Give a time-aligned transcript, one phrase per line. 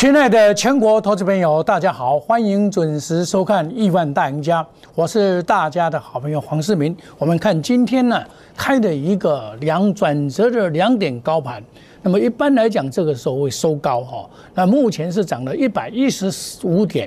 [0.00, 4.62] 亲爱的全国投资朋友，大家好，欢迎准时收看《亿万大赢家》，
[4.94, 6.96] 我是大家的好朋友黄世明。
[7.18, 8.18] 我们看今天呢
[8.56, 11.62] 开的一个两转折的两点高盘，
[12.00, 17.06] 那么一般来讲这个时候会收高哈，那目前是涨了一百一十五点，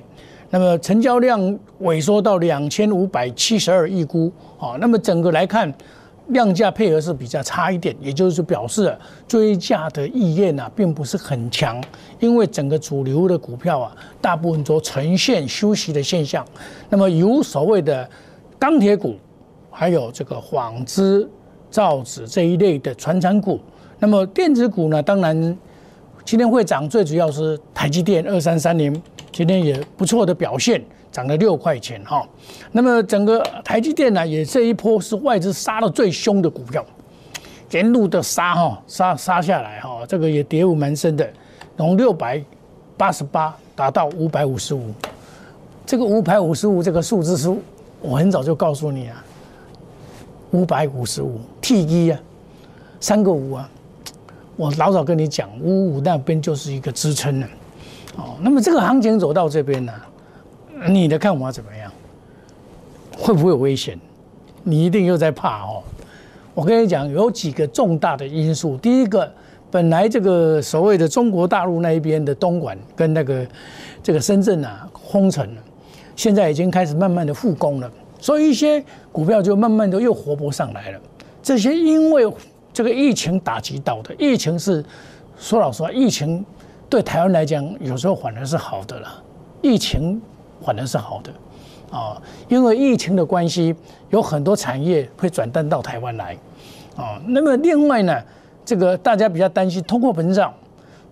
[0.52, 1.42] 那么成交量
[1.82, 5.74] 萎缩到两千五百七十二亿股啊，那么整个来看。
[6.28, 11.84] 量价配合是比较差一点，也就是表示追价的意愿啊，并不是很强，
[12.20, 16.46] 因为整个主流的股票啊，大部分都呈现休息的现象。
[16.90, 18.10] 那么有所谓的
[18.58, 19.16] 钢铁股，
[19.70, 21.30] 还有这个纺织、
[21.70, 23.60] 造纸这一类的传产股。
[24.00, 25.58] 那么电子股呢，当然
[26.24, 29.02] 今天会涨，最主要是台积电二三三零，
[29.32, 30.82] 今天也不错的表现。
[31.14, 32.28] 涨了六块钱哈，
[32.72, 36.84] 那么整个台积电呢，也这一波是外资杀的最凶的股票，
[37.70, 41.32] 沿路的杀哈，杀杀下来哈，这个也跌幅蛮深的，
[41.78, 42.44] 从六百
[42.98, 44.92] 八十八达到五百五十五，
[45.86, 47.56] 这个五百五十五这个数字是，
[48.02, 49.24] 我很早就告诉你啊，
[50.50, 52.20] 五百五十五 T 一啊，
[53.00, 53.70] 三个五啊，
[54.56, 57.48] 我老早跟你讲，五五那边就是一个支撑了，
[58.18, 59.94] 哦，那么这个行情走到这边呢？
[60.88, 61.92] 你的看法怎么样？
[63.16, 63.98] 会不会有危险？
[64.64, 65.84] 你一定又在怕哦。
[66.56, 68.76] 我跟你讲，有几个重大的因素。
[68.78, 69.32] 第一个，
[69.70, 73.46] 本来这个所谓的中国大陆那一边的东莞跟那个
[74.02, 75.62] 这个深圳啊封城了，
[76.16, 81.00] 现在已经开始慢慢的复工了，所以一些股票就慢慢的又活泼上来了。
[81.42, 82.32] 这些因为
[82.74, 84.84] 这个疫情打击到的，疫情是
[85.38, 86.44] 说老实话，疫情
[86.90, 89.24] 对台湾来讲有时候反而是好的了。
[89.62, 90.22] 疫情。
[90.64, 91.32] 反而是好的，
[91.96, 93.76] 啊，因为疫情的关系，
[94.10, 96.38] 有很多产业会转单到台湾来，
[96.96, 98.22] 啊，那么另外呢，
[98.64, 100.54] 这个大家比较担心通货膨胀，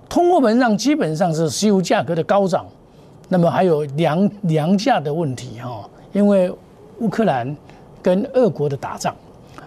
[0.07, 2.65] 通货膨胀基本上是石油价格的高涨，
[3.29, 6.53] 那么还有粮粮价的问题哈，因为
[6.99, 7.55] 乌克兰
[8.01, 9.15] 跟俄国的打仗，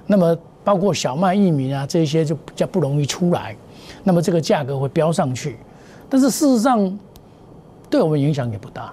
[0.07, 3.55] 那么包括小麦、玉米啊这些就比较不容易出来，
[4.03, 5.59] 那么这个价格会飙上去，
[6.09, 6.99] 但是事实上
[7.91, 8.93] 对我们影响也不大。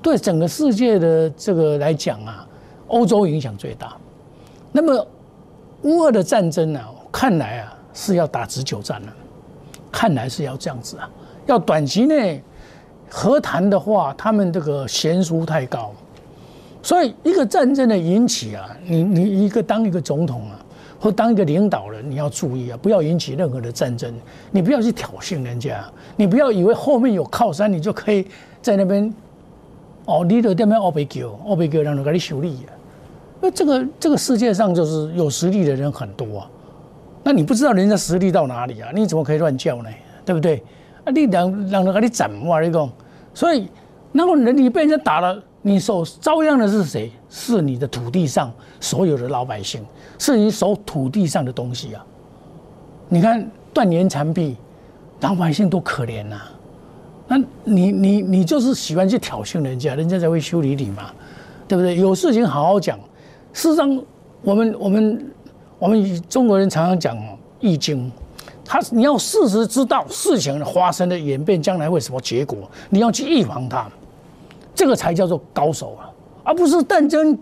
[0.00, 2.46] 对整个世界的这个来讲啊，
[2.86, 3.96] 欧洲影响最大。
[4.70, 5.06] 那么
[5.82, 9.12] 乌俄的战争呢，看来啊是要打持久战了，
[9.90, 11.10] 看来是要这样子啊。
[11.46, 12.42] 要短期内
[13.08, 15.92] 和谈的话，他们这个悬殊太高，
[16.82, 20.60] 所以一个战争的引起啊，你你一个当一个总统啊，
[21.00, 24.14] 或当一个领导人，你要注意啊，不要引起任何的战争，
[24.50, 25.84] 你不要去挑衅人家，
[26.16, 28.26] 你不要以为后面有靠山，你就可以
[28.62, 29.12] 在那边。
[30.08, 32.72] 哦，你的店面奥贝狗，奥贝狗让人给你修理啊！
[33.42, 36.50] 那这个这个世界上就是有实力的人很多啊，
[37.22, 38.88] 那你不知道人家实力到哪里啊？
[38.94, 39.90] 你怎么可以乱叫呢？
[40.24, 40.64] 对不对？
[41.04, 42.58] 啊，你让让人给你斩哇！
[42.58, 42.90] 你讲，
[43.34, 43.68] 所以
[44.10, 47.12] 那个人你被人家打了，你受遭殃的是谁？
[47.28, 49.84] 是你的土地上所有的老百姓，
[50.18, 52.02] 是你守土地上的东西啊！
[53.10, 54.56] 你看断言残壁，
[55.20, 56.40] 老百姓多可怜呐！
[57.28, 61.12] 那你你你就是喜欢去挑衅人家，人家才会修理你嘛，
[61.68, 61.94] 对不对？
[61.96, 62.98] 有事情好好讲。
[63.52, 64.02] 事实上，
[64.42, 65.30] 我们我们
[65.78, 67.16] 我们中国人常常讲
[67.60, 68.06] 《易经》，
[68.64, 72.58] 他你要事实知道事情发生的演变，将来会什么结果，
[72.88, 73.86] 你要去预防它，
[74.74, 76.10] 这个才叫做高手啊，
[76.44, 77.38] 而不是战争。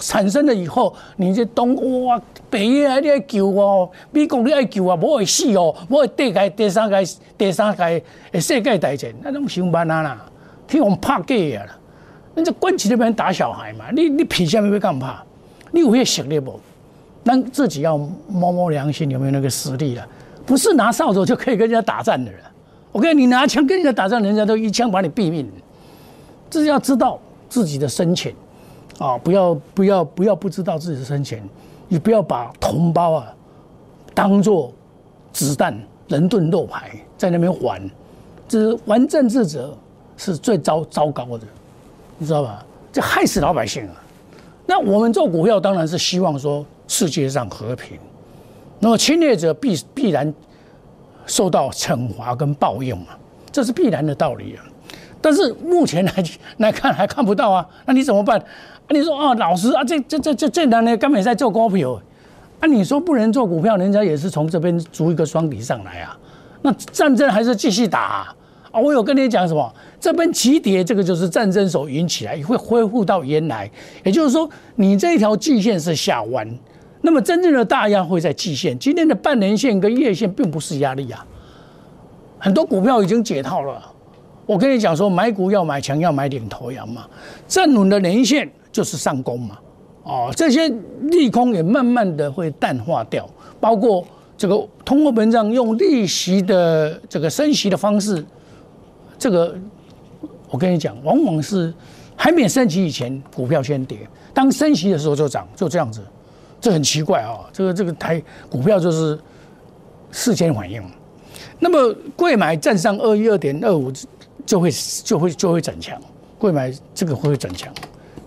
[0.00, 7.04] 产生了以后，你这东哇北约还在救我，美国你爱救啊，不会死哦，不会第开第三开
[7.36, 8.00] 第三开
[8.34, 10.26] 世界大战，那种想办啊啦，
[10.66, 11.78] 听我们怕假啊啦，
[12.34, 15.22] 那这关起那边打小孩嘛，你你凭什么要干怕？
[15.70, 16.60] 你有些实力不？
[17.24, 17.96] 那自己要
[18.28, 20.06] 摸摸良心，有没有那个实力啊？
[20.44, 22.40] 不是拿扫帚就可以跟人家打战的人。
[22.90, 25.48] 我跟你拿枪跟人家打仗，人家都一枪把你毙命。
[26.50, 27.18] 这是要知道
[27.48, 28.34] 自己的深浅。
[28.98, 31.42] 啊，不要不要不要不知道自己的深浅，
[31.88, 33.34] 你不要把同胞啊
[34.14, 34.72] 当做
[35.32, 35.78] 子弹、
[36.08, 37.90] 人盾、肉牌在那边玩，
[38.46, 39.76] 这是玩政治者
[40.16, 41.46] 是最糟糟糕的，
[42.18, 42.64] 你知道吧？
[42.92, 43.94] 这害死老百姓啊！
[44.66, 47.98] 那我们做股票当然是希望说世界上和平，
[48.78, 50.32] 那么侵略者必必然
[51.26, 53.06] 受到惩罚跟报应嘛，
[53.50, 54.62] 这是必然的道理啊。
[55.22, 56.12] 但是目前来
[56.58, 58.44] 来看还看不到啊，那你怎么办？
[58.86, 62.00] 啊你说啊，老师啊，这这这这这两年根本在做股票，
[62.60, 66.18] 啊，你说不能做股票，人家也是从这边逐一个双底上来啊。
[66.62, 68.00] 那战争还是继续打
[68.70, 68.80] 啊？
[68.80, 69.72] 我有跟你讲什么？
[70.00, 73.70] 这边起跌，这个就是战争所引起来，会恢复到原来。
[74.04, 76.48] 也就是说，你这一条季线是下弯，
[77.02, 78.78] 那么真正的大压会在季线。
[78.78, 81.24] 今天的半年线跟月线并不是压力啊，
[82.38, 83.91] 很多股票已经解套了。
[84.44, 87.06] 我跟你讲说，买股要买强，要买领头羊嘛。
[87.46, 89.58] 站稳的连线就是上攻嘛。
[90.02, 90.68] 哦，这些
[91.02, 93.24] 利空也慢慢的会淡化掉，
[93.60, 94.04] 包括
[94.36, 98.24] 这个通货膨胀用利息的这个升息的方式，
[99.16, 99.56] 这个
[100.50, 101.72] 我跟你讲，往往是
[102.16, 103.98] 还没升息以前，股票先跌，
[104.34, 106.02] 当升息的时候就涨，就这样子。
[106.60, 109.16] 这很奇怪啊，这个这个台股票就是
[110.10, 110.82] 事先反应。
[111.60, 113.92] 那么贵买站上二一二点二五。
[114.44, 114.70] 就会
[115.04, 116.00] 就会就会转强，
[116.38, 117.72] 贵买这个会转强，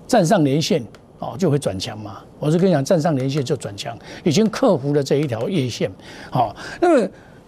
[0.07, 0.83] 站上连线
[1.19, 2.17] 哦就会转强嘛。
[2.39, 5.91] 我是跟你讲，站上连线就转强，已经克服了这一条月线。
[6.29, 7.01] 好，那么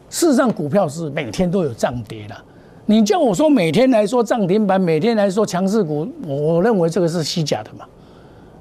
[0.10, 2.36] 事实上股票是每天都有涨跌的。
[2.86, 7.86] 你叫我说每天来说涨停板，每天来说强势股，我认为这个是虚假的嘛，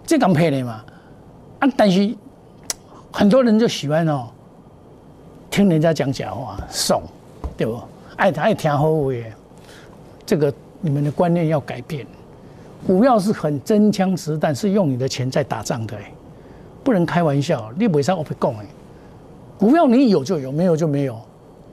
[0.04, 0.82] 这刚配的嘛。
[1.60, 2.14] 啊，但是
[3.12, 4.26] 很多人就喜欢哦，
[5.50, 7.00] 听人家讲假话，爽，
[7.56, 7.80] 对不？
[8.16, 9.12] 爱爱听好话。
[10.26, 12.04] 这个你们的观念要改变，
[12.86, 15.96] 股票是很真枪实弹，是用你的钱在打仗的，
[16.82, 17.70] 不能开玩笑。
[17.78, 18.66] 你不上我不讲哎，
[19.56, 21.14] 股票你有就有，没有就没有，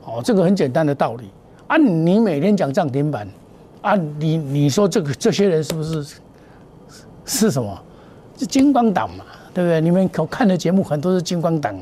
[0.05, 1.29] 哦，这个很简单的道理。
[1.67, 3.27] 啊，你每天讲涨停板，
[3.81, 6.05] 啊，你你说这个这些人是不是
[7.25, 7.77] 是什么？
[8.37, 9.79] 是金光党嘛，对不对？
[9.81, 11.75] 你们可看的节目很多是金光党，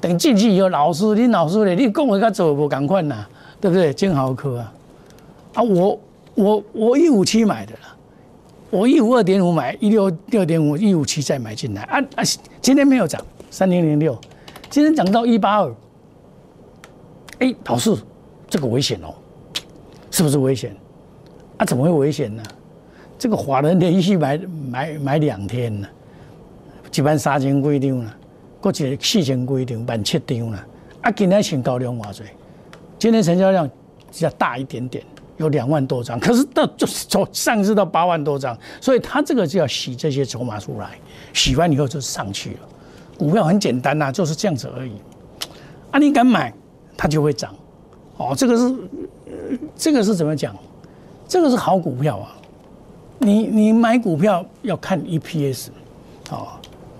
[0.00, 3.26] 等进去以后，老师你老师嘞，你讲我该走不赶快呐，
[3.60, 3.92] 对不对？
[3.92, 4.72] 金豪科啊。
[5.54, 6.00] 啊，我
[6.34, 7.96] 我我一五七买的啦，
[8.70, 12.22] 我一五二点五买，一六六点五，一五七再买进来啊啊！
[12.60, 14.18] 今天没有涨，三零零六，
[14.68, 15.74] 今天涨到一八二，
[17.38, 17.96] 哎，老师，
[18.48, 19.14] 这个危险哦，
[20.10, 20.76] 是不是危险？
[21.56, 22.42] 啊，怎么会危险呢？
[23.16, 24.36] 这个华人连续买
[24.68, 25.86] 买买两天呢，
[26.92, 28.16] 一万三千几张了，
[28.60, 30.66] 过去四千几张，万七张了，
[31.02, 32.24] 啊，今天成交量偌济？
[32.98, 33.68] 今天成交量
[34.10, 35.04] 比较大一点点。
[35.36, 40.90] 有两万多张，可是到就是从上市到八万多张，所以他这个就要洗这些筹码出来，
[41.32, 42.60] 洗完以后就上去了。
[43.18, 44.92] 股票很简单呐，就是这样子而已。
[45.90, 46.52] 啊，你敢买，
[46.96, 47.54] 它就会涨。
[48.16, 48.76] 哦，这个是，
[49.76, 50.54] 这个是怎么讲？
[51.26, 52.36] 这个是好股票啊。
[53.18, 55.68] 你你买股票要看 EPS，
[56.30, 56.48] 哦，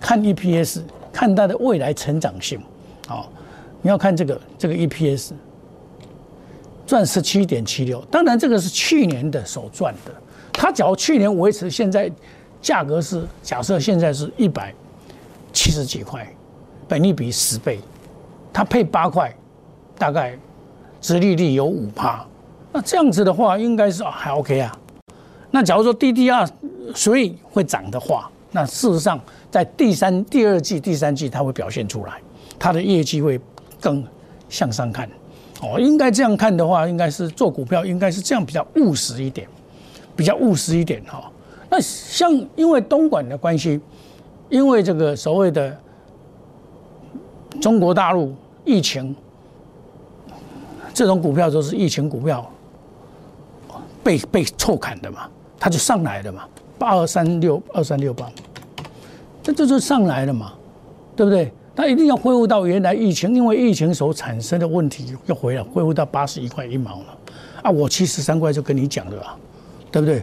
[0.01, 0.81] 看 EPS，
[1.13, 2.61] 看它的未来成长性。
[3.09, 3.27] 哦，
[3.83, 5.33] 你要看这个这个 EPS。
[6.87, 10.13] 赚十七点七六，当然这个是去年的所赚的。
[10.53, 12.11] 他假如去年维持现在
[12.61, 14.73] 价格是假设现在是一百
[15.53, 16.27] 七十几块，
[16.87, 17.81] 本利比十倍，
[18.53, 19.35] 他配八块，
[19.99, 20.39] 大概
[21.01, 22.25] 殖利率有五趴，
[22.73, 24.79] 那这样子的话应该是还 OK 啊。
[25.51, 26.49] 那假如说 DDR
[26.95, 29.21] 所以会涨的话，那事实上
[29.51, 32.21] 在第三、第二季、第三季它会表现出来，
[32.59, 33.41] 它的业绩会
[33.81, 34.05] 更
[34.49, 35.09] 向上看。
[35.65, 39.49] 哦，应该这样看的话，应该是做股票，应该是这样比较务实一点，
[40.15, 41.31] 比较务实一点哈。
[41.71, 43.81] 那像因为东莞的关系，
[44.51, 45.77] 因为这个所谓的
[47.61, 48.35] 中国大陆
[48.65, 49.17] 疫情，
[50.93, 52.49] 这种股票都是疫情股票，
[54.03, 55.29] 被被错砍的嘛，
[55.59, 56.47] 它就上来了嘛，
[56.79, 58.31] 八二三六二三六八，
[59.43, 60.53] 这这就上来了嘛，
[61.17, 61.53] 对不对？
[61.77, 67.19] 它一定要恢复到原来疫情，因为疫情所产生的问题要回来，恢复到八十一块一毛了。
[67.63, 69.37] 啊，我七十三块就跟你讲了啊，
[69.91, 70.19] 对不对？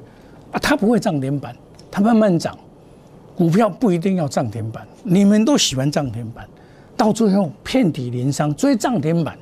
[0.52, 1.56] 啊，它不会涨停板，
[1.90, 2.58] 它慢慢涨。
[3.36, 6.48] 股票不一定要涨停板，你们都喜欢涨停板，
[6.96, 9.36] 到最后遍体鳞伤，追涨停板，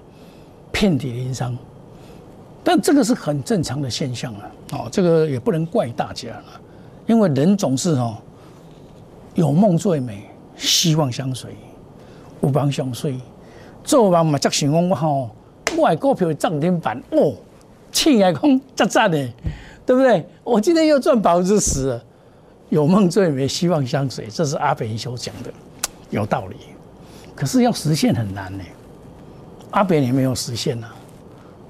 [0.71, 1.57] 遍体鳞伤。
[2.63, 6.61] 但这个是很正常的现象啊，哦，这个也不能怪大家了，
[7.07, 8.15] 因为人总是哦，
[9.35, 10.23] 有梦最美，
[10.55, 11.51] 希望相随。
[12.41, 13.19] 有梦相随，
[13.84, 15.29] 做梦嘛则想讲我吼，
[15.77, 17.34] 我的股票涨停板哦，
[17.91, 19.17] 气来讲赞赞的，
[19.86, 20.25] 对不对？
[20.43, 22.00] 我今天又赚百分之十，
[22.69, 25.51] 有梦最美，希望相随，这是阿北所讲的，
[26.10, 26.55] 有道理。
[27.36, 28.63] 可是要实现很难呢，
[29.72, 30.88] 阿北也没有实现呐，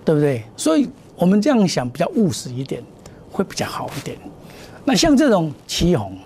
[0.06, 0.44] 对不对？
[0.56, 2.84] 所以我们这样想比较务实一点，
[3.32, 4.18] 会比较好一点。
[4.86, 6.18] 那像这种旗红，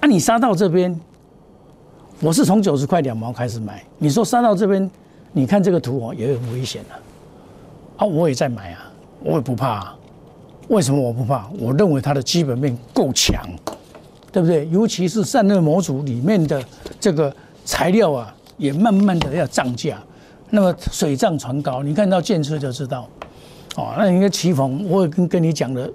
[0.00, 1.00] 啊，你杀到这边。
[2.24, 4.90] 我是从九十块两毛开始买，你说杀到这边，
[5.32, 6.96] 你看这个图哦，也很危险啊。
[7.98, 8.90] 啊，我也在买啊，
[9.22, 9.94] 我也不怕。
[10.68, 11.50] 为什么我不怕？
[11.58, 13.44] 我认为它的基本面够强，
[14.32, 14.66] 对不对？
[14.70, 16.64] 尤其是散热模组里面的
[16.98, 17.30] 这个
[17.66, 19.98] 材料啊，也慢慢的要涨价。
[20.48, 23.06] 那么水涨船高，你看到建车就知道。
[23.76, 25.86] 哦，那你看奇峰，我也跟跟你讲了，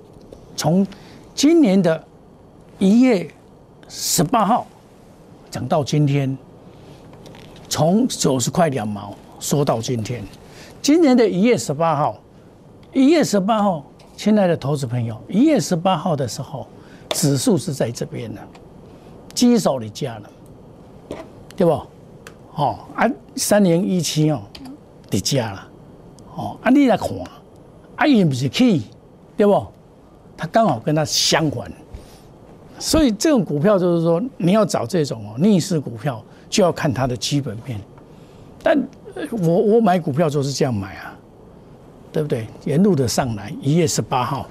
[0.55, 0.85] 从
[1.33, 2.03] 今年的
[2.77, 3.27] 一月
[3.87, 4.67] 十八号。
[5.51, 6.37] 涨到今天，
[7.67, 10.23] 从九十块两毛说到今天，
[10.81, 12.17] 今年的一月十八号，
[12.93, 13.83] 一月十八号
[14.15, 16.67] 亲爱的投资朋友，一月十八号的时候，
[17.09, 18.41] 指数是在这边的，
[19.33, 20.29] 基手你加了，
[21.55, 21.71] 对不？
[22.55, 24.41] 哦，啊，三零一七哦，
[25.09, 25.67] 你加了，
[26.35, 27.09] 哦，啊，你来看，
[27.95, 28.81] 啊，也不是去，
[29.37, 29.65] 对不？
[30.35, 31.71] 它刚好跟它相反，
[32.79, 37.79] 所以这种股票就是说，你要找这种哦逆势股票，就要看它的基本面。
[38.63, 38.77] 但
[39.31, 41.15] 我我买股票就是这样买啊。
[42.11, 42.47] 对不对？
[42.65, 44.49] 沿路的上来，一月十八号，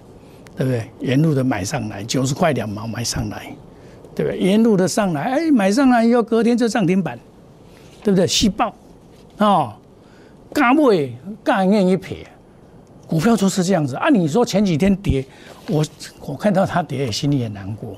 [0.57, 0.89] 对不对？
[1.01, 3.53] 沿路的买上来，九十块两毛买上来，
[4.15, 4.39] 对不对？
[4.39, 7.19] 沿路的上来，哎，买上来以后，隔天就涨停板，
[8.05, 8.25] 对不对？
[8.29, 8.73] 细爆，
[9.39, 9.73] 哦，
[10.53, 12.25] 嘎尾嘎硬一撇，
[13.09, 14.09] 股票就是这样子啊。
[14.09, 15.25] 你说前几天跌，
[15.69, 15.85] 我
[16.21, 17.97] 我看到它跌，心里也难过。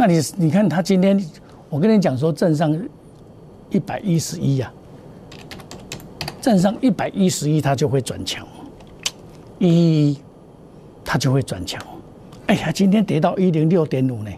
[0.00, 1.22] 那你你看他今天，
[1.68, 2.74] 我跟你讲说，正上
[3.68, 4.72] 一百一十一呀，
[6.40, 8.48] 正上一百一十一，它就会转强。
[9.58, 10.18] 一，
[11.04, 11.78] 它就会转强。
[12.46, 14.30] 哎呀，今天跌到一零六点五呢，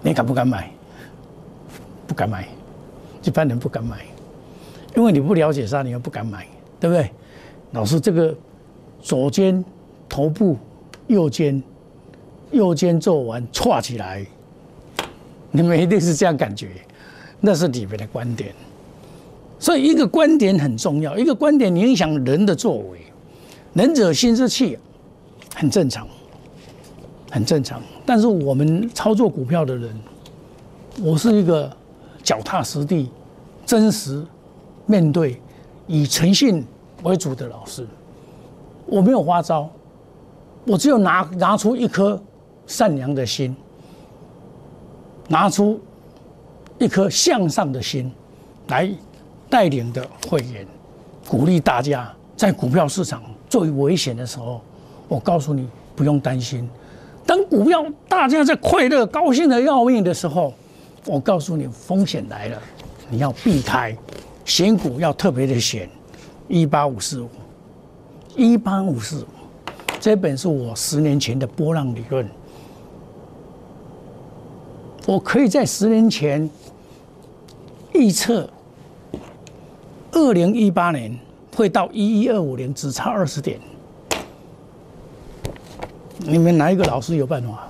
[0.00, 0.70] 你敢不敢买？
[2.06, 2.48] 不敢买，
[3.22, 3.98] 一般人不敢买，
[4.96, 6.46] 因为你不了解它，你又不敢买，
[6.80, 7.10] 对不对？
[7.72, 8.34] 老师，这个
[9.02, 9.62] 左肩
[10.08, 10.56] 头部，
[11.08, 11.62] 右肩，
[12.52, 14.24] 右肩做完串起来，
[15.50, 16.68] 你们一定是这样感觉，
[17.40, 18.54] 那是里面的观点。
[19.58, 22.98] 所以，一个观点很重要，一个观点影响人的作为。
[23.74, 24.76] 能者心之气，
[25.54, 26.06] 很正常，
[27.30, 27.80] 很正常。
[28.04, 29.96] 但是我们操作股票的人，
[31.00, 31.74] 我是一个
[32.22, 33.08] 脚踏实地、
[33.64, 34.22] 真实
[34.84, 35.40] 面对、
[35.86, 36.62] 以诚信
[37.04, 37.86] 为主的老师。
[38.84, 39.70] 我没有花招，
[40.66, 42.20] 我只有拿拿出一颗
[42.66, 43.54] 善良的心，
[45.28, 45.80] 拿出
[46.78, 48.10] 一颗向上的心，
[48.68, 48.90] 来
[49.50, 50.66] 带领的会员，
[51.28, 53.22] 鼓励大家在股票市场。
[53.48, 54.62] 最危险的时候，
[55.08, 56.66] 我告诉你不用担心。
[57.26, 60.54] 当股票大家在快乐、高兴的要命的时候，
[61.04, 62.58] 我告诉你风险来了，
[63.10, 63.94] 你要避开。
[64.44, 65.88] 选股要特别的选，
[66.48, 67.28] 一八五四五，
[68.34, 69.26] 一八五四五，
[70.00, 72.26] 这本是我十年前的波浪理论。
[75.06, 76.48] 我可以在十年前
[77.92, 78.48] 预测
[80.12, 81.18] 二零一八年。
[81.54, 83.60] 会到一一二五零，只差二十点。
[86.20, 87.68] 你们哪一个老师有办法？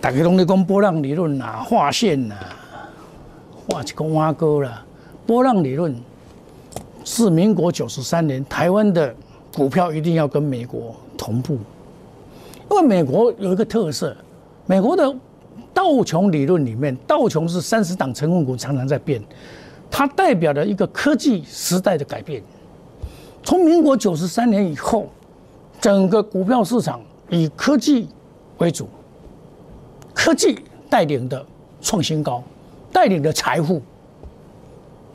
[0.00, 2.34] 大家拢在讲波浪理论呐，画线呐，
[3.68, 4.84] 画一个挖沟啦。
[5.28, 5.94] 波浪理论
[7.04, 9.14] 是民国九十三年，台湾的
[9.54, 11.56] 股票一定要跟美国同步，
[12.68, 14.14] 因为美国有一个特色，
[14.66, 15.14] 美国的
[15.86, 19.22] 道琼理论里面，道琼是三十档成分股，常常在变。
[19.88, 22.42] 它代表了一个科技时代的改变。
[23.44, 25.06] 从民国九十三年以后，
[25.80, 27.00] 整个股票市场
[27.30, 28.08] 以科技
[28.58, 28.88] 为主，
[30.12, 30.58] 科技
[30.90, 31.46] 带领的
[31.80, 32.42] 创新高，
[32.92, 33.80] 带领的财富，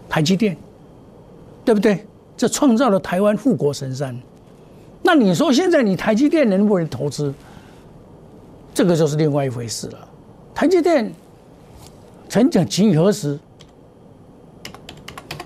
[0.08, 0.56] 台积电，
[1.66, 2.06] 对不对？
[2.38, 4.18] 这创造了台湾富国神山。
[5.02, 7.34] 那你说现在你台积电能不能投资？
[8.74, 10.08] 这个就是另外一回事了。
[10.62, 11.12] 台积电
[12.30, 13.40] 曾经几何时？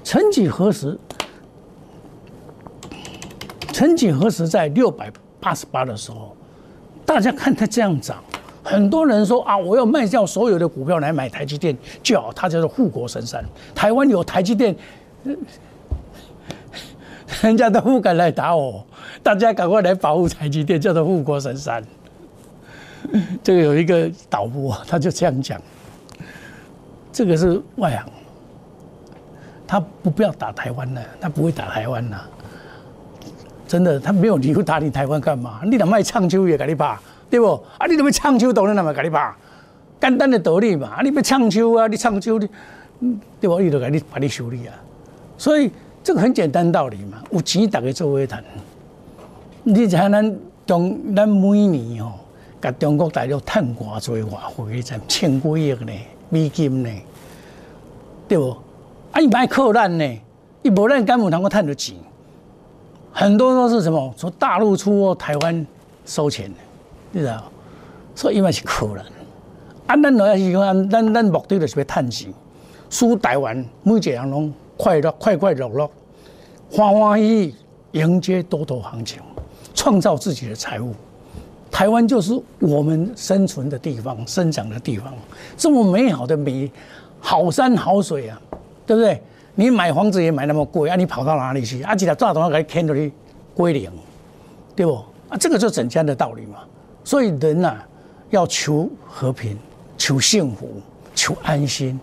[0.03, 0.99] 曾几何时，
[3.71, 6.35] 曾几何时，在六百八十八的时候，
[7.05, 8.21] 大家看它这样涨，
[8.61, 13.41] 很多人说啊，我要卖掉所有的股票来买台积电，就好，它叫做护国神山。
[13.73, 14.75] 台湾有台积电，
[17.41, 18.85] 人家都不敢来打我，
[19.23, 21.81] 大家赶快来保护台积电，叫做护国神山。
[23.43, 25.61] 这个有一个导播，他就这样讲，
[27.11, 28.05] 这个是外行。
[29.67, 32.29] 他不不要打台湾了，他不会打台湾了，
[33.67, 35.61] 真的，他没有理由打你台湾干嘛？
[35.65, 37.53] 你若卖唱秋也给你打，对不？
[37.79, 39.35] 啊，你怎么唱秋，当然那么给你打，
[39.99, 40.89] 简单的道理嘛。
[40.89, 42.47] 啊，你要唱秋啊，你唱秋，你，
[43.41, 43.59] 对不？
[43.59, 44.73] 伊就给你把你修理啊。
[45.35, 45.71] 所以
[46.03, 48.43] 这个很简单道理嘛，有钱大家做会谈。
[49.63, 52.13] 你像咱中，咱每年哦，
[52.61, 55.91] 甲中国大陆趁偌济外汇，才千几亿呢，
[56.29, 56.89] 美金呢，
[58.27, 58.49] 对不？
[59.11, 59.19] 啊！
[59.19, 60.21] 你买靠咱呢？
[60.61, 61.95] 你无咱敢有通够赚到钱？
[63.13, 64.13] 很多都是什么？
[64.17, 65.65] 从大陆出货，台湾
[66.05, 66.57] 收钱的，
[67.11, 67.43] 你知道？
[68.15, 69.05] 所以因为是靠咱。
[69.87, 72.33] 啊，咱来是讲，咱咱目的就是要赚钱，
[72.89, 75.89] 输台湾每一个人拢快乐、快快乐乐、
[76.71, 77.55] 欢欢喜喜
[77.91, 79.21] 迎接多头行情，
[79.73, 80.93] 创造自己的财富。
[81.75, 85.13] 台湾就是我们生存的地方、生长的地方，
[85.57, 86.71] 这么美好的美
[87.19, 88.41] 好山好水啊！
[88.85, 89.21] 对不对？
[89.55, 90.95] 你买房子也买那么贵啊？
[90.95, 91.81] 你跑到哪里去？
[91.81, 93.11] 啊，几条炸弹给牵到你
[93.53, 93.91] 归零，
[94.73, 94.93] 对不？
[95.27, 96.59] 啊，这个就整家的道理嘛。
[97.03, 97.75] 所以人呐，
[98.29, 99.59] 要求和平、
[99.97, 100.79] 求幸福、
[101.13, 101.99] 求安心，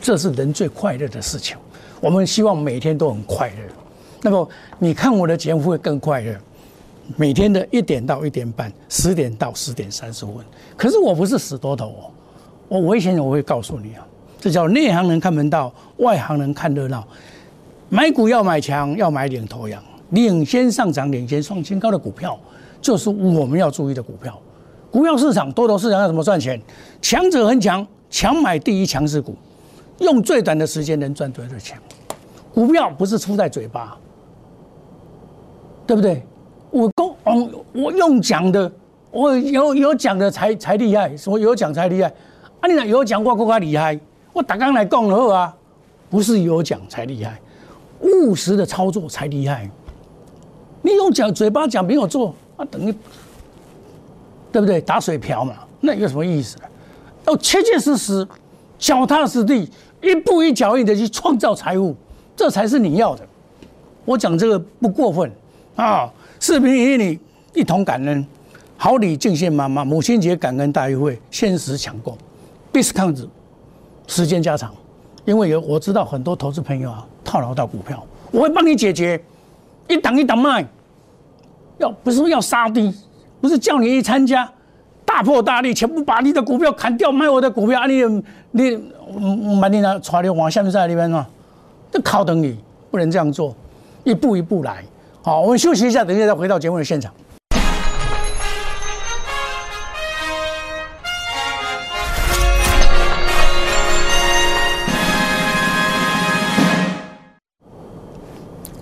[0.00, 1.58] 这是人最快乐的事情。
[2.00, 3.62] 我们希望每天都很快乐。
[4.22, 6.34] 那么你看我的节目会更快乐。
[7.16, 10.34] 每天的一点到一点半，十点到十点三十分。
[10.76, 12.10] 可是我不是死多头哦，
[12.68, 14.06] 我危险我会告诉你啊，
[14.40, 17.06] 这叫内行人看门道，外行人看热闹。
[17.88, 22.38] 买股要买强，要买领头羊，领先上涨、领先创新高的股票，
[22.82, 24.38] 就是我们要注意的股票。
[24.90, 26.60] 股票市场、多头市场要怎么赚钱？
[27.00, 29.34] 强者恒强，强买第一强势股，
[30.00, 31.78] 用最短的时间能赚多少钱？
[32.54, 33.96] 股票不是出在嘴巴，
[35.86, 36.22] 对不对？
[36.70, 37.16] 我公，
[37.72, 38.70] 我用讲的，
[39.10, 42.08] 我有有讲的才才厉害，什么有讲才厉害？
[42.60, 43.98] 啊，你那有讲过更加厉害？
[44.32, 45.56] 我打刚来讲了啊，
[46.10, 47.40] 不是有讲才厉害，
[48.00, 49.68] 务实的操作才厉害。
[50.82, 52.94] 你用讲嘴巴讲没有做啊，等于
[54.52, 54.80] 对不对？
[54.80, 56.56] 打水漂嘛，那有什么意思？
[57.26, 58.26] 要切切实实、
[58.78, 59.70] 脚踏实地、
[60.02, 61.94] 一步一脚印的去创造财富，
[62.36, 63.26] 这才是你要的。
[64.04, 65.30] 我讲这个不过分
[65.76, 66.12] 啊。
[66.48, 67.18] 视频与你
[67.52, 68.26] 一同感恩，
[68.78, 72.16] 好礼敬献妈妈，母亲节感恩大约会，限时抢购
[72.72, 73.28] ，discount，
[74.06, 74.72] 时间加长，
[75.26, 79.22] 因为有我知道很多投资朋友啊套牢到股票，我会帮你解决，
[79.88, 80.66] 一档一档卖，
[81.76, 82.94] 要不是要杀低，
[83.42, 84.50] 不是叫你一参加，
[85.04, 88.02] 大破大立，全部把你的股票砍掉，卖我的股票，啊你
[88.52, 88.74] 你
[89.60, 91.28] 把你拿传流往下面在里面啊，
[91.92, 92.56] 这靠等你，
[92.90, 93.54] 不能这样做，
[94.02, 94.82] 一步一步来。
[95.28, 97.12] 好，我们休息一下，等一下再回到节目的现场。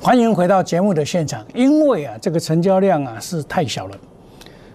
[0.00, 1.44] 欢迎回到节目的现场。
[1.52, 3.96] 因为啊，这个成交量啊是太小了，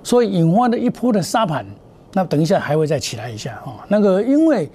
[0.04, 1.66] 所以引发的一波的沙盘，
[2.12, 3.80] 那等一下还会再起来一下啊。
[3.88, 4.70] 那个，因为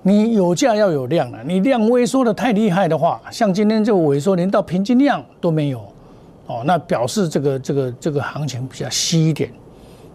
[0.00, 5.84] 你有价要有量了，你量萎缩的太厉害的话，像今天这个萎缩，连到平均量都没有。
[6.50, 9.52] 哦，那表示这个这个这个行情比较稀一点，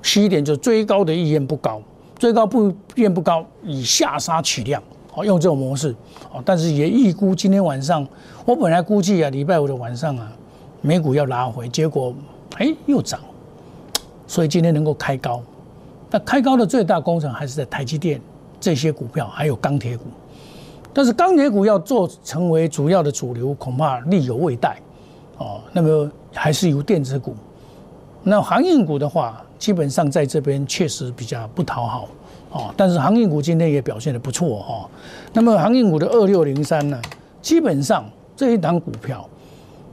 [0.01, 1.81] 稀一点就追高的意愿不高，
[2.19, 5.95] 追高不愿不高，以下杀取量，哦，用这种模式，
[6.33, 8.05] 哦，但是也预估今天晚上，
[8.43, 10.29] 我本来估计啊，礼拜五的晚上啊，
[10.81, 12.13] 美股要拉回，结果
[12.57, 13.17] 哎又涨，
[14.27, 15.41] 所以今天能够开高，
[16.11, 18.19] 那开高的最大工程还是在台积电
[18.59, 20.03] 这些股票，还有钢铁股，
[20.91, 24.77] 但是钢铁股要做成为主要的主流，恐怕力有未逮，
[25.37, 26.11] 哦，那么。
[26.35, 27.33] 还是有电子股，
[28.23, 32.09] 那航运股的话，基本上在这边确实比较不讨好
[32.51, 32.73] 哦。
[32.75, 34.89] 但是航运股今天也表现的不错哈。
[35.33, 37.01] 那么航运股的二六零三呢，
[37.41, 38.03] 基本上
[38.35, 39.27] 这一档股票，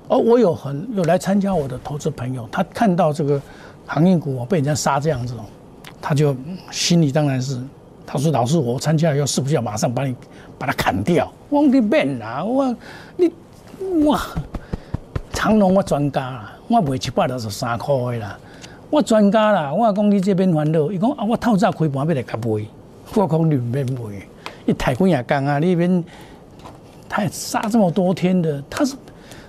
[0.09, 3.41] 哦，我有很有来参加我的投资朋友，他看到这个
[3.87, 5.35] 航运股被人家杀这样子，
[6.01, 6.37] 他就
[6.71, 7.59] 心里当然是
[8.05, 10.15] 他说老师，我参加要是不是要马上把你
[10.59, 11.33] 把它砍掉？
[11.49, 12.77] 我的变啊，我
[13.17, 13.31] 你
[14.05, 14.21] 哇！
[15.33, 18.39] 长隆我专家啦，我卖七百六十三块的啦，
[18.91, 19.73] 我专家啦。
[19.73, 22.65] 我讲你这边烦恼，伊讲啊，我透早开盘要来甲卖，
[23.15, 24.01] 我讲你唔免卖，
[24.67, 26.05] 一太贵也讲啊，你边
[27.09, 28.95] 他杀这么多天的，他是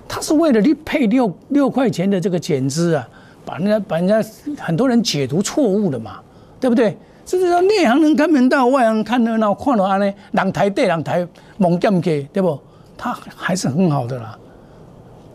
[0.08, 3.08] 他是为了你配六六块钱的这个减资啊，
[3.46, 4.24] 把人家把人家
[4.58, 6.19] 很多人解读错误了嘛，
[6.60, 6.98] 对不对？
[7.26, 11.26] 这是说内行人看门道，外行看热闹，看到安尼，人台对人台
[11.58, 12.60] 猛点给，对不？
[12.98, 14.38] 他还是很好的啦。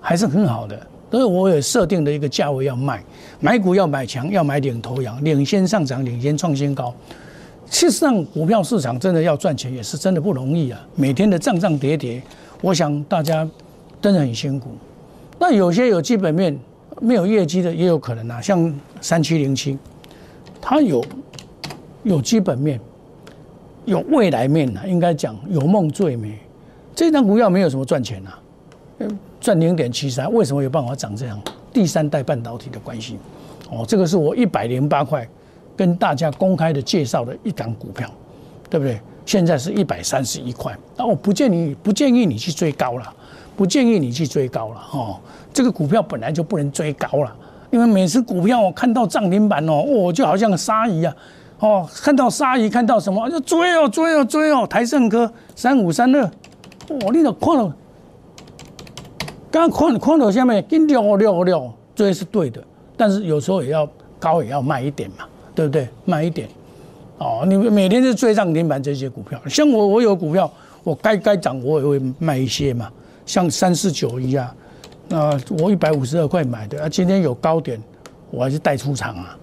[0.01, 0.79] 还是很好的，
[1.11, 3.03] 所以我有设定的一个价位要卖，
[3.41, 6.95] 买股要买强，要买领头羊，领先上涨，领先创新高。
[7.71, 10.81] 事实上，股票市场真的要赚钱，也是真的不容易啊！
[10.95, 12.23] 每天的涨涨跌跌，
[12.63, 13.47] 我想大家
[14.01, 14.71] 真的很辛苦。
[15.39, 16.59] 那有些有基本面
[17.01, 19.77] 没有业绩的也有可能啊，像三七零七，
[20.63, 21.05] 它有
[22.05, 22.81] 有基本面，
[23.85, 26.39] 有未来面啊，应该讲有梦最美。
[26.95, 28.39] 这张股票没有什么赚钱啊。
[29.41, 31.41] 赚零点七三，为什么有办法涨这样？
[31.73, 33.19] 第三代半导体的关系，
[33.71, 35.29] 哦，这个是我一百零八块
[35.77, 38.11] 跟大家公开的介绍的一档股票，
[38.69, 39.01] 对不对？
[39.27, 43.15] 现在是一百三十一块，那我不建议不建议你去追高了，
[43.55, 45.21] 不建议你去追高了，哦，
[45.53, 47.37] 这个股票本来就不能追高了，
[47.71, 51.15] 因为每次股票我看到涨停板哦，我就好像鲨鱼啊，
[51.59, 56.25] 哦，看到鲨鱼看到什么就追哦追哦追哦，台盛科三五三二，
[56.89, 57.77] 哦，你都看了。
[59.51, 62.63] 刚刚看看到下面，跟六六六，这是对的，
[62.97, 65.89] 但是有时候也要高，也要慢一点嘛，对不对？
[66.05, 66.49] 慢一点，
[67.19, 70.51] 哦，你们每天就追涨停板这些股票，像我，我有股票，
[70.85, 72.91] 我该该涨我也会卖一些嘛，
[73.25, 74.55] 像三四九一啊，
[75.09, 77.83] 那我一百五十二块买的，啊，今天有高点，
[78.31, 79.39] 我还是带出场啊，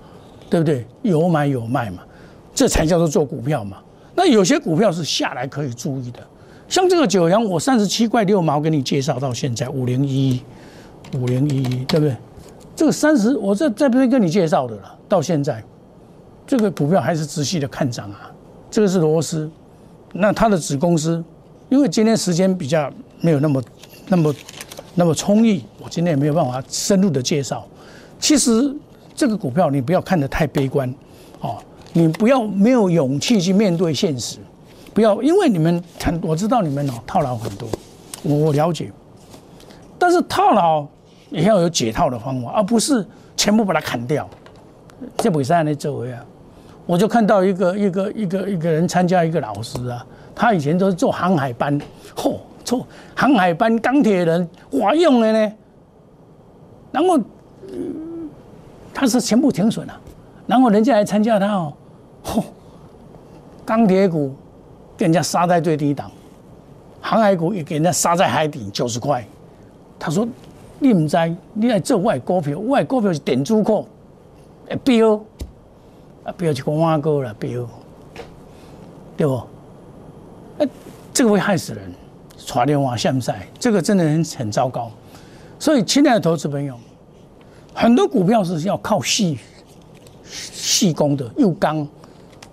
[0.50, 0.86] 对不对？
[1.02, 2.04] 有买有卖嘛，
[2.54, 3.78] 这才叫做做股票嘛。
[4.14, 6.20] 那有些股票是下来可以注意的，
[6.68, 10.42] 像这个九阳，我三十七块六毛给你介绍到现在五零一，
[11.14, 12.16] 五零一，对不对？
[12.76, 15.64] 这个三十，我在在边跟你介绍的了，到现在，
[16.46, 18.32] 这个股票还是仔细的看涨啊。
[18.70, 19.50] 这个是螺丝，
[20.12, 21.24] 那它的子公司，
[21.70, 23.64] 因为今天时间比较没有那么
[24.10, 24.36] 那么
[24.96, 27.66] 那么充裕，我今天也没有办法深入的介绍。
[28.20, 28.76] 其实
[29.16, 30.94] 这个股票你不要看得太悲观，
[31.40, 31.58] 哦，
[31.94, 34.40] 你不要没有勇气去面对现实，
[34.96, 35.84] 不要因为你们
[36.24, 37.70] 我知道你们哦套牢很多，
[38.24, 38.92] 我我了解，
[40.00, 40.88] 但是套牢
[41.30, 43.06] 也要有解套的方法，而不是
[43.38, 44.28] 全部把它砍掉。
[45.18, 46.26] 这不是按你周围啊，
[46.86, 50.04] 我就看到一个一个一个一个人参加一个老师啊，
[50.34, 51.78] 他以前都是做航海班，
[52.16, 55.54] 嚯，做航海班钢铁人，哇用的呢，
[56.92, 57.20] 然后。
[58.98, 60.02] 他是全部停损了，
[60.48, 61.74] 然后人家来参加他哦，
[62.24, 62.42] 嚯，
[63.66, 64.34] 钢铁股
[64.98, 66.12] 给人家杀在最低档，
[67.02, 69.26] 航海股也给人家杀在海底九十块。
[70.00, 70.28] 他说
[70.80, 73.88] ：“你唔知，你来做外股票，外股票是电子股，
[74.84, 75.20] 标
[76.24, 77.68] 啊标就公安哥了标，
[79.16, 79.44] 对不？
[80.60, 80.68] 哎，
[81.14, 81.94] 这个会害死人，
[82.38, 84.92] 传电话现在这个真的很很糟糕。
[85.60, 86.78] 所以，亲爱的投资朋友。”
[87.78, 89.38] 很多股票是要靠细
[90.24, 91.86] 细工的，又刚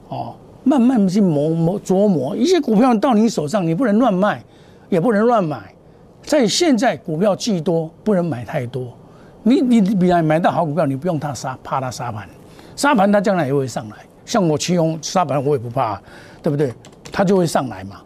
[0.09, 2.37] 哦，慢慢去磨磨琢磨。
[2.37, 4.42] 一些股票到你手上，你不能乱卖，
[4.88, 5.75] 也不能乱买。
[6.22, 8.96] 在现在股票既多，不能买太多。
[9.42, 12.29] 你你比来买到好股票，你不用它杀，怕它杀盘，
[12.77, 13.96] 杀盘它将来也会上来。
[14.25, 16.01] 像我启用杀盘，我也不怕，
[16.40, 16.72] 对不对？
[17.11, 18.01] 它就会上来嘛，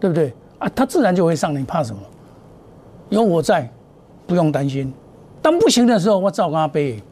[0.00, 0.34] 对不对？
[0.58, 2.02] 啊，它自然就会上，你怕什么？
[3.08, 3.70] 有我在，
[4.26, 4.92] 不用担心。
[5.40, 7.02] 当不行的时候，我照跟他背。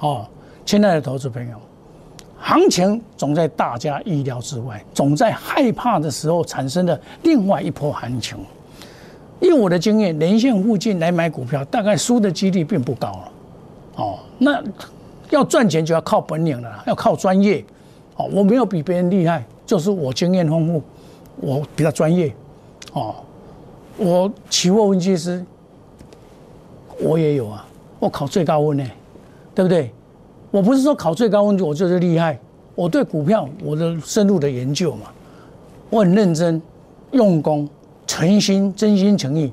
[0.00, 0.26] 哦，
[0.64, 1.56] 亲爱的投资朋友，
[2.46, 8.38] 行情总在大家意料之外，总在害怕的时候产生的另外一波行情。
[9.40, 13.32] 以我的经验，连线附近来买股票，大概输的几率并不高了。
[13.96, 14.62] 哦，那
[15.30, 17.64] 要赚钱就要靠本领了，要靠专业。
[18.14, 20.80] 哦，我没有比别人厉害，就是我经验丰富，
[21.40, 22.32] 我比较专业。
[22.92, 23.12] 哦，
[23.96, 25.44] 我期货分析师，
[27.00, 27.66] 我也有啊。
[27.98, 28.84] 我考最高温呢，
[29.52, 29.92] 对不对？
[30.56, 32.38] 我不是说考最高温我就是厉害，
[32.74, 35.08] 我对股票我的深入的研究嘛，
[35.90, 36.62] 我很认真、
[37.10, 37.68] 用功、
[38.06, 39.52] 诚心、真心诚意，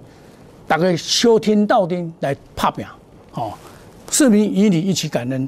[0.66, 2.88] 大概修天道丁来拍表，
[3.34, 3.52] 哦，
[4.10, 5.46] 市民与你一起感恩，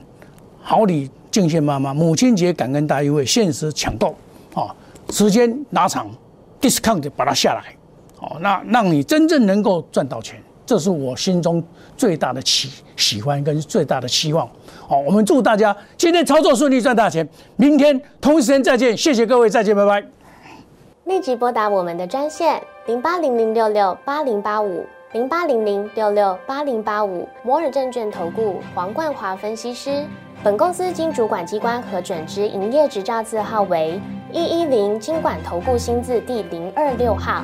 [0.61, 4.13] 好礼敬献妈妈，母亲节感恩大一位，限时抢购，
[4.55, 4.69] 哦，
[5.11, 6.09] 时间拉长
[6.59, 7.73] ，discount 把它下来，
[8.19, 10.37] 哦，那让你真正能够赚到钱。
[10.65, 11.63] 这是我心中
[11.95, 14.49] 最大的喜喜欢跟最大的希望。
[14.88, 17.28] 好，我们祝大家今天操作顺利，赚大钱。
[17.56, 20.04] 明天同一时间再见，谢谢各位，再见，拜拜。
[21.06, 30.04] 立即拨打我们的专线零八零零六六八零八五零八零零六六八零八五摩尔证券投顾黄冠华分析师。
[30.43, 33.99] 本公司经主管机关核准之营业执照字号为
[34.32, 37.43] 一一零金管投顾新字第零二六号。